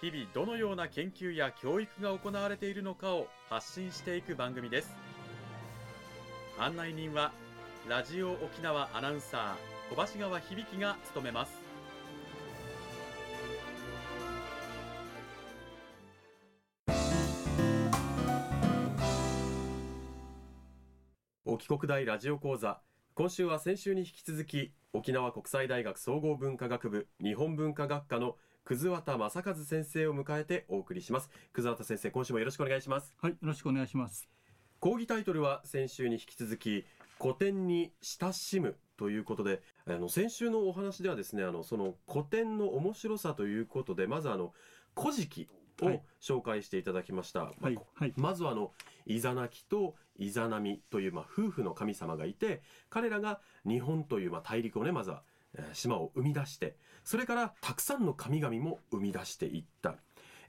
[0.00, 4.96] 日々どのような研究や教育が行われているのかを発信していく番組です。
[6.58, 7.32] 案内人は
[7.86, 11.52] ラジオ沖縄アナウンサー小橋川響が務めます。
[21.44, 22.80] 沖国大ラジオ講座。
[23.12, 28.36] 今週は先週に引き続き沖縄国際大学総合文化学部日本文化学科の
[28.70, 31.28] 葛畑正和先生を迎えてお送りします。
[31.52, 33.12] 葛畑先生今週もよろしくお願いします。
[33.20, 34.28] はいよろしくお願いします。
[34.78, 36.84] 講義タイトルは先週に引き続き
[37.20, 44.52] 古典に親しむということであの先週のお話ではですねあのその古典の面白さということでまずあの
[44.96, 45.48] 古事記
[45.82, 48.70] を紹介していただきました、はいまあはい、まずはあの
[49.04, 55.24] イザナキとイザナミという、まあ、夫婦の神様がいて彼らが日本という、まあ、大陸をねまずは
[55.72, 59.96] 島を生み出してそれからたくさんの神々も生み出していった。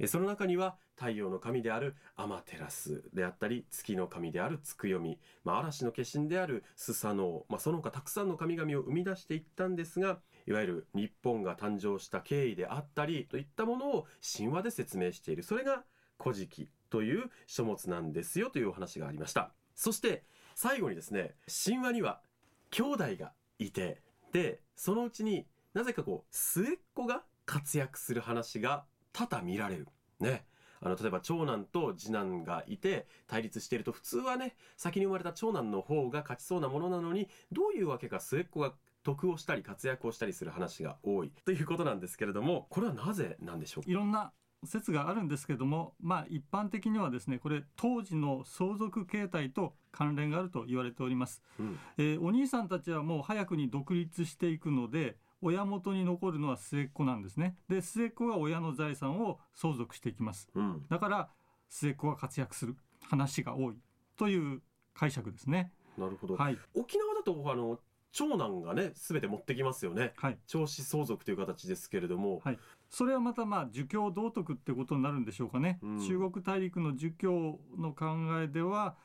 [0.08, 15.44] その中には太陽の神であるアマテラスであったり月の神であるツクヨミ、まあ、嵐の化身であるスサノオ、まあ、その他たくさんの神々を生み出していったんですがいわゆる日本が誕生した経緯であったりといったものを神話で説明している。
[15.44, 15.84] それが
[16.20, 19.52] 古事記という書物なんですよというお話がありました。
[19.76, 20.24] そして
[20.56, 22.22] 最後にですね神話には
[22.72, 26.66] 兄弟がいてでそのうちになぜかこう末っ
[26.96, 29.88] 子が活躍する話が多々見られる。
[30.20, 30.44] ね。
[30.80, 41.32] あの例えば長男と次男がいて対立していると普通はね先に生まれた長男の方が勝ちそうなものなのにどういうわけか末っ子が得をしたり活躍をしたりする話が多い。
[41.46, 44.34] ということなんですけれどもこれはなぜなんでしょういろんな
[44.64, 57.56] 説があるんですけどもまあ一般的にはですねこれ当時の相続形態と関連があると言われております、うん、えー、お兄さんたちはもう早くに独立していくので親元に残るのは末っ子なんですね。
[57.68, 61.30] で末っ子が親の財産を相続していきます、うん、だから
[61.68, 62.76] 末っ子が活躍する
[63.10, 63.76] 話が多い
[64.18, 64.62] という
[64.94, 65.72] 解釈ですね。
[65.98, 67.80] なるほど、はい、沖縄だとあの
[68.12, 78.06] 長男がね全て持ってきますよね、はい、長子相続という形ですけれども、はい、それはまたまあ儒教道徳ってことになるんでしょうかね、うん、中国大陸の儒教の考
[78.42, 78.96] えでは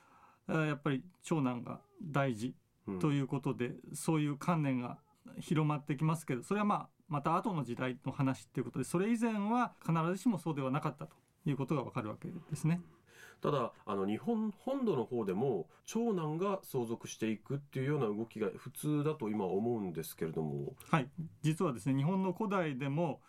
[0.48, 2.54] やっぱり長男が大事
[3.00, 4.98] ということで、うん、そういう観念が
[5.40, 12.80] 広まってきますけどそれはまあまた後の時代の話っていうことでそれ以前は必ずしもそうではなかったということがわかるわけですね。
[13.42, 20.74] ただあの日本本土の方でも長男が相続していくっていうような動きが普通だと今思うんですけれども。
[20.90, 21.08] はい。
[21.42, 23.20] 実はですね日本の古代でも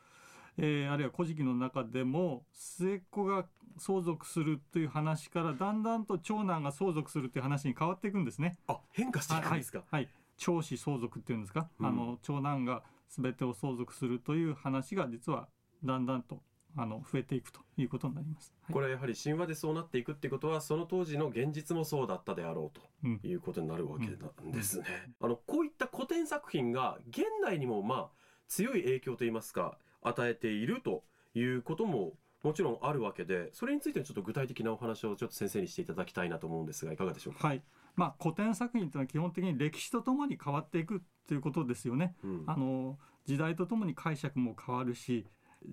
[0.58, 3.46] えー、あるいは古事記の中でも末っ子が
[3.78, 8.58] 相続するという話からだんだんと長男が相続するという話に変わっていくんですね。
[8.68, 15.48] あ変化していくんですか、はい、はい、長子相続っていうんですか、うん、あの長男が全てを相続するという話が実は
[15.84, 16.42] だんだんと
[16.78, 22.80] あの増えていくということになります、はい、これはやはり神話でそうなっていくっていうことはその当時の現実もそうだったであろう
[23.22, 24.86] ということになるわけなんですね。
[25.20, 28.08] あのこういった古典作品が現代にもまあ
[28.48, 37.48] 強い影響といいますか与えているということももちろんあるわけでそれについてちょっと具体的なお話をちょっと先生にしていただきたいなと思うんですがいかがでしょうか？
[37.48, 37.64] はい
[37.96, 42.16] まあ、古典作品というのは基本的に歴史とともに変わっていくということですよね。
[42.24, 45.26] うん、あの時代とともに解釈も変わるし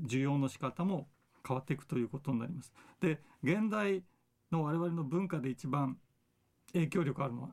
[0.07, 1.09] 需要の仕方も
[1.47, 2.73] 変わっていくということになります。
[3.01, 4.03] で現代
[4.51, 5.99] の我々の文化で一番
[6.73, 7.51] 影響力あるのは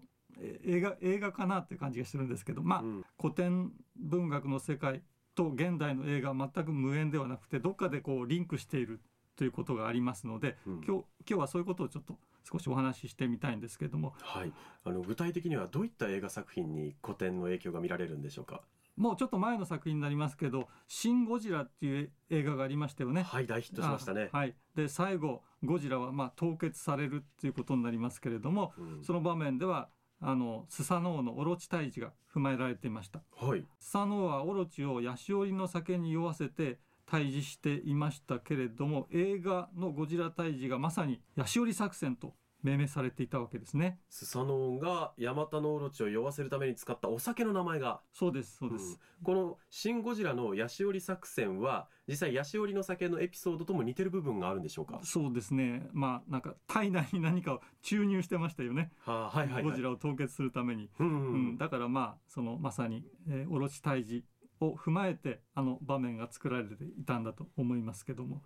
[0.64, 5.04] 映画映画かなっていう感じがするんですけど、まあ、うん、古典文学の世界
[5.36, 9.02] と現代の映画は全く無縁ではなくてどっかでこうリンクしている
[9.36, 12.18] ということがありますので、うん、今日今日はそういうことをちょっと
[12.50, 14.52] 少しお話ししてみたいんですけれども、はい、
[14.84, 18.62] あの具体的にはどういった映画作品に古典の影響が見られるんでしょうか？
[19.02, 23.24] もうちょっと前の作品になりますけど「シン・ゴジラ」っていう映画がありましたよね。
[23.24, 24.30] はい大ヒットしましたね。
[24.32, 29.90] はい、で最後ゴジラはまあ凍結されるっていうことになりますけれども、うん、その場面では
[30.20, 33.24] あのスサノオのオロチ退治が踏まえられていました。
[33.36, 44.00] はい、スサノオはオロチをヤシオリの酒に酔わせて退治していましたけれども映画のゴジラ退治がまさにヤシオリ作戦と命名されていたわけですね。
[44.10, 48.02] スサノオがヤマタノオロチを酔わせるために使ったお酒の名前が。
[48.14, 49.00] そうです、そうです。
[49.20, 55.00] うん、このシン・ゴジラのヤシオリ作戦は、実際ヤシオリの酒のエピソードとも似てる部分があるんでしょうか？
[55.04, 55.88] そうですね。
[55.94, 58.92] まあ、なんか体内に何かを注入してましたよね。
[59.00, 60.90] はあ、はいはい、はい、ゴジラを凍結するために。
[61.00, 64.26] うん、うんうん、だからまあ、そのまさに、えー、オロチ退治
[64.62, 68.42] を踏まえてあの場面が作られていたんだと思いますけども。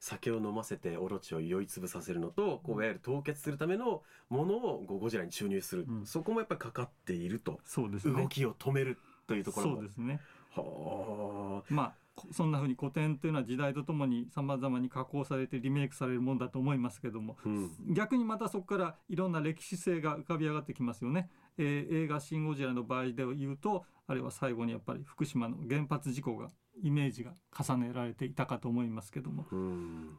[0.00, 7.60] 酒を飲ませてオロチを酔いつぶさせるのとこういわゆる凍結するためのものをゴジラに注入する、うん、そこもやっぱりかかっていると。
[7.64, 10.20] そうです、ね、動きを止めるというところもそうですね。
[10.54, 11.74] はあ。
[11.74, 11.94] まあ
[12.32, 21.30] そんなふうに古典というのは時代とともにさまざまに加工されてリメイクされるもんだと思いますけども、うん、逆にまたそこからいろんな歴史性が浮かび上がってきますよね。
[21.58, 26.50] えー、映画「シン・ゴジラ」の場合で言うとあるいは最後にやっぱり福島の原発事故が
[26.82, 29.46] イメージが重ねられていたかと思いますけども。
[29.50, 30.18] うん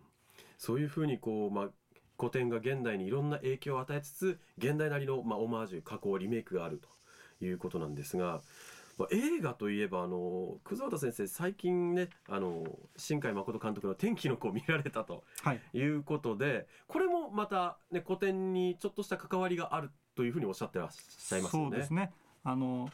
[0.57, 1.69] そういうふうにこう、まあ、
[2.17, 6.89] 古典が現代にいろんな影響を与えつつ現代なりの、まあ、オマージュ加工リメイクがあると
[7.43, 8.41] いうことなんですが
[8.99, 12.65] まあ、映画といえばあの葛畑先生最近ねあの
[12.97, 15.23] 新海誠監督の「天気の子」を見られたと
[15.73, 19.89] いうことで、はい、これもまた、ね、古典にちょっとした関わりがある
[20.19, 21.69] というふうにおっしゃってらっしゃいますよね。
[21.69, 22.11] そうですね
[22.43, 22.89] あの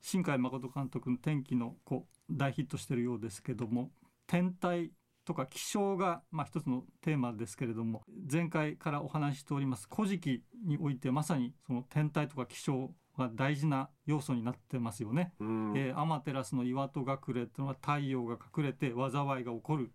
[0.00, 3.92] 新海誠監督の「天気の子」大ヒットしてるようですけども
[4.26, 4.90] 天体
[5.24, 15.34] とか気象が、まあ、一つのテーマですけれども前回からお話ししております「古事記」においてまさにその天体とか気象が大事な要素になってますよね。
[15.38, 19.92] うん、えー、アマテラスの岩戸隠れっていうのは太陽が隠れて災いが起こる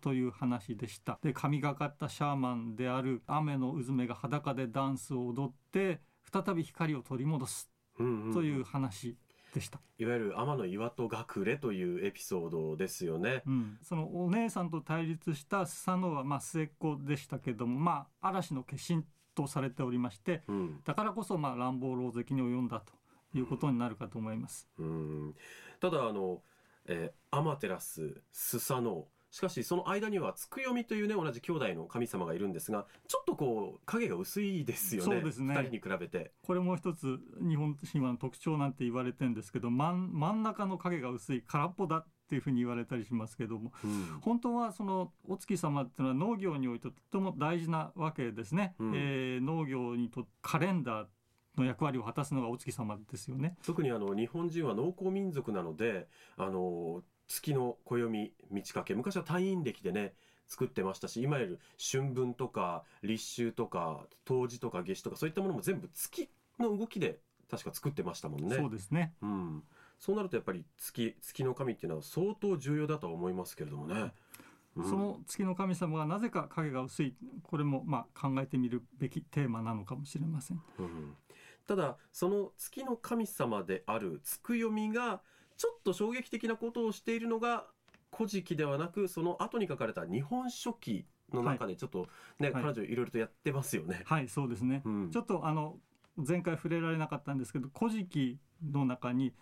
[0.00, 1.18] という話でした。
[1.22, 6.00] で神がかったシャーマンである雨のうずめが裸でダンスを踊って
[6.32, 8.02] 再び光を取り戻すと
[8.42, 9.16] いう話
[9.54, 22.92] でした、いわゆる天の岩戸隠れというエピソードですよね、うん、そのお姉さんと対立したスサノオはまあ末っ子でしたけどもまあ嵐の化身とされておりまして、うん、だからこそまあ乱暴狼藉に及んだと
[23.36, 24.68] いうことになるかと思います。
[24.78, 25.34] うん、
[25.80, 26.42] ただあの、
[26.86, 35.14] えー、アマテラススサノオしかしその間にはつくよみというね同じ兄弟の神様がいるんですがちょっとこう影が薄いですよね。
[35.16, 35.54] そうですね。
[35.54, 36.32] 2人に比べて。
[36.42, 51.06] これも一つ日本神話の特徴なんて言われてるんですけど真真ん中の影が薄い空っぽだっていうふうに言われたりしますけども、うん、本当はそのお月様っていうのは農業においてとても大事なわけですね、うん、えー、農業にとカレンダー
[51.56, 53.56] の役割を果たすのがお月様ですよね。
[53.64, 56.06] 特にあの日本人は農耕民族なので
[56.36, 60.14] あの月の暦満ち欠け昔は退院暦でね
[60.48, 66.28] 作ってましたし今より春分とか立秋とか冬至とか夏至とかそういったものも全部月
[66.58, 68.56] の動きで確か作ってましたもんね。
[68.56, 69.62] そうですね、うん
[70.00, 74.14] そうなるとやっぱり月月の神っていうのは相当重要だと思いますけれどもね。
[74.76, 80.62] うん、その月の神様がなぜか影が薄いこれもまあ考えてみるべきテーマなのかもしれません。
[80.78, 81.14] うん、
[81.66, 85.20] ただその月の神様である月読みが
[85.60, 87.66] ちょっと衝撃的なことをしているのが
[88.16, 91.04] 古事記ではなくその後に書かれた日本書紀
[91.34, 92.08] の中でちょっと
[92.38, 94.00] ね、はい、彼女いろいろとやってますよね。
[94.06, 94.80] はい、そうですね。
[94.86, 95.76] うん、ちょっとあの
[96.16, 99.34] 前回触れられなかったんですけど「古事記」の中に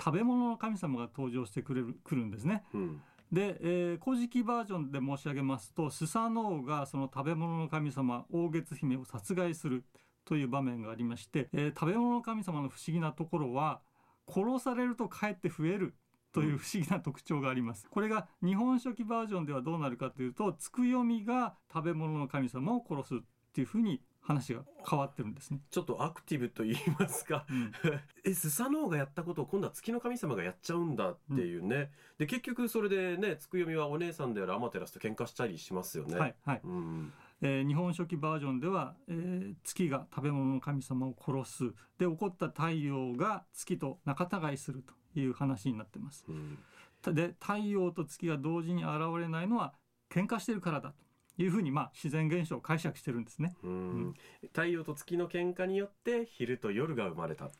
[0.00, 2.64] 食べ物の神様が登場してくれるくるんですね。
[2.72, 3.02] うん
[3.32, 9.84] で、えー、古事記バージョンで申し上げますとスサノオがその食べ物の神様大月姫を殺害する
[10.24, 13.80] という場面がありまして、えー、食べ物の神様の不思議なところは
[14.28, 15.94] 殺されるとかえって増える
[16.32, 17.86] という不思議な特徴があります。
[17.88, 23.18] これが日本書紀バージョンではどうなるかというと、つくよみが食べ物の神様を殺すっ
[23.54, 25.60] ていうふうに話が変わってるんですね。
[25.70, 27.72] ちょっとアクティブと言いますか、うん、
[28.24, 31.76] え、スサノオがやったことを今度は月の神様がやっちゃうんだっていうね。
[31.76, 36.18] うん、で、結局それでね、つくよみはお姉さんであるアマテラスと喧嘩したりしますよね。
[36.18, 36.60] はい、はい。
[36.64, 37.12] うん、
[37.42, 41.64] えー、日本書紀バージョンでは、えー、月が食べ物の神様を殺す。
[41.98, 46.24] で、起こった太陽が月と仲違いするという話になってます。
[46.28, 49.74] うん、で、太陽と月が同時に現れないのは
[50.10, 51.06] 喧嘩してるからだと。
[51.38, 53.54] いうふうにまあ自然現象を解釈してるんですね。
[53.62, 54.14] うん、
[54.54, 57.50] 太陽と月の喧嘩によって昼と夜が生まれた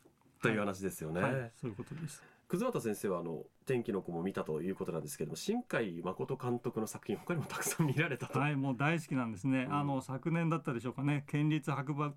[0.41, 1.21] という話ですよね。
[1.21, 2.23] はいはい、そういうことです。
[2.47, 8.39] 葛畑先生はあの天気の子も見たということなんですけども新海誠監督の作品他にもたくさん見られたと。
[8.39, 11.25] はいもう大好きなんですね、うん、あの昨年だったでしょうかね。
[11.27, 12.13] 県立博物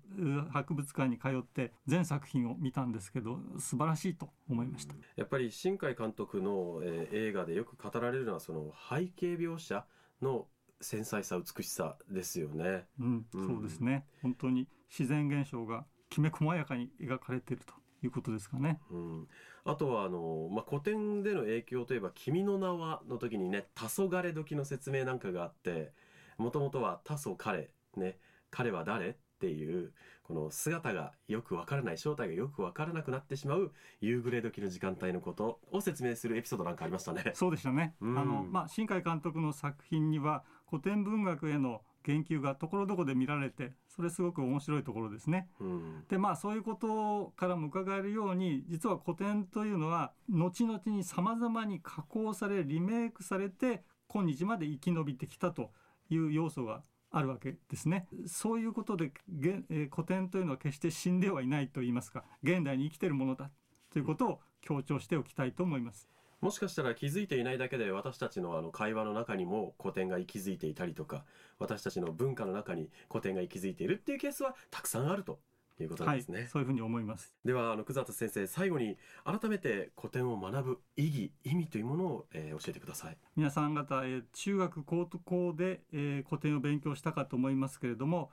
[0.49, 9.85] 博物館に通って全作品を見たんですけど素晴らしいと思いました、うん、やっぱり新海監督の、えー、映画でよく語られるのはその背景描写
[10.21, 10.47] の
[10.79, 12.85] 繊細さ美しさですよね。
[12.99, 14.05] うん、うん、そうですね。
[14.21, 17.73] 本当に自然現象がきめ細やかに描かれていると
[18.03, 18.79] いうことですかね。
[18.91, 19.27] うん、
[19.65, 25.93] あとはあのまあ古典での影響といえば君の名はの時にね黄昏時の説明なんかがあって、
[26.37, 27.67] もともとは黄昏
[27.97, 28.17] ね。
[28.51, 29.93] 彼は誰っていう
[30.23, 37.31] この姿がよくわからない正体がよくわからなくなってしまう夕暮れ時の時間帯のことを説明するエピソードなんかありましたね。
[37.33, 37.95] そうでしたね。
[38.01, 45.49] うんあのまあ新海監督の作品には古典文学への言及がところどころで見られて、それすごく面白いところですね。
[45.59, 55.71] うんでまあそういうことからも伺えるように実は古典というのは後々にさまざまに加工されリメイクされて今日まで生き延びてきたと
[56.09, 58.07] いう要素があるわけですね。
[58.25, 63.51] そういうことで現えー古典というのは決して死んではいないと言いますか現代に生きているものだ
[63.91, 66.07] ということを強調しておきたいと思います。
[66.41, 71.23] もしかしたら気づいていないだけで私たちのあの会話の中にも古典が息づいていたりとか
[71.59, 75.39] 私たちの文化の中に古典が息づいているっていうケースはたくさんあると
[75.79, 77.33] いうことなんはいですね。、そういうふうに思います。
[77.45, 83.17] ではあの葛畑先生最後に改めて古典を学ぶ意義意味というものを、えー教えてください。
[83.35, 88.31] 皆さん方、えー中学高校で、えー古典を勉強したかと思いますけれども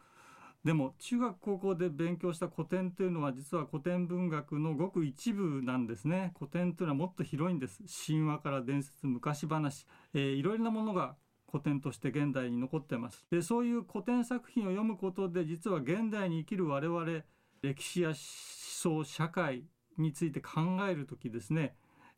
[0.64, 6.32] でも中学高校で勉強した古典というのは実は古典文学のごく一部なんですね。
[6.38, 7.82] 古典というのはもっと広いんです。
[8.06, 11.16] 神話から伝説昔話、えーいろいろなものが
[11.50, 13.24] 古典として現代に残ってます。
[13.30, 17.22] でそういう古典作品を読むことで実は現代に生きる我々
[17.62, 19.64] 歴史や思想社会
[19.96, 21.76] について考える時ですね。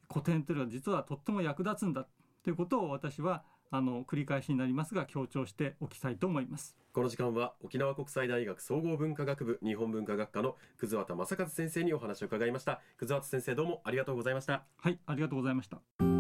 [0.09, 2.07] 古典というのは実はとっても役立つんだ。
[2.43, 6.80] ということを私はあの繰り返しになりますが強調しておきたいと思います。
[6.93, 16.20] この時間は沖縄国際大学総合文化学部日本文化学科の葛畑正和先生にお話を伺いました葛畑先生どうもありがとうございましたはい、ありがとうございました。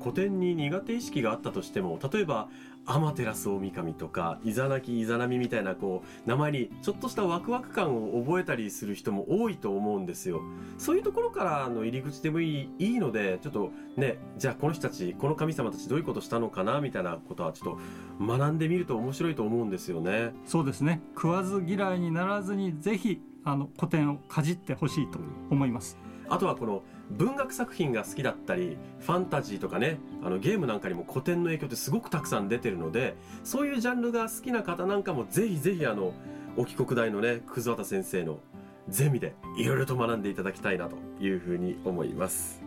[0.00, 2.48] 古典に苦手意識があったとしても例えば
[2.86, 10.40] 天照大神とかイザナキイザナミみたいなこう名前にちょっとしたワクワク感を覚えたりする人も多いと思うんですよ
[10.78, 17.78] そういうところからの入り口でもいいいいのでちょっとねじゃあこの人たちこの神様たちどういうことしたのかなみたいなことはちょっ
[18.18, 21.00] と学んでみると面白いと思うんですよねそうですね。
[21.14, 25.18] 食わず嫌いにならずにぜひあの古典をかじってほしいと
[25.50, 25.96] 思います。
[26.28, 36.12] あとはこの文学作品が好きだったりファンタジーとかねあのゲームなんかにも古典の影響ってすごくたくさん出てるのでそういうジャンルが好きな方なんかもぜひぜひあの
[36.56, 38.40] 沖国大のね葛畑先生の
[38.88, 42.62] ゼミでいろいろと学んでいただきたいなというふうに思います。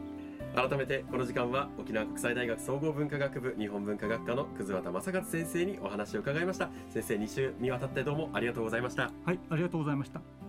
[0.56, 6.70] 改めてこの時間は沖縄国際大学総合文化学部日本文化学科の葛畑正和先生にお話を伺いました。
[6.90, 9.12] 先生2週にわたってどうもありがとうございました。
[9.26, 10.43] はい、ありがとうございました。